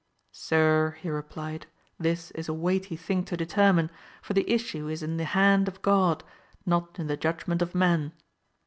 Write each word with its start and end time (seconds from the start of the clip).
Sir, 0.31 0.97
he 1.01 1.11
replied, 1.11 1.67
this 1.99 2.31
is 2.31 2.49
a 2.49 2.55
weighty 2.55 2.95
thing 2.95 3.23
to 3.25 3.37
determine, 3.37 3.91
for 4.23 4.33
the 4.33 4.49
issue 4.49 4.87
is 4.87 5.03
in 5.03 5.17
the 5.17 5.25
hand 5.37 5.67
of 5.67 5.83
God, 5.83 6.23
not 6.65 6.97
in 6.97 7.05
the 7.05 7.15
judgment 7.15 7.61
of 7.61 7.75
men. 7.75 8.11